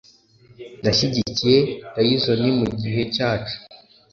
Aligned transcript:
nashyigikiye 0.83 1.59
Tayizoni 1.93 2.49
mugihe 2.59 3.01
cyacu 3.15 3.55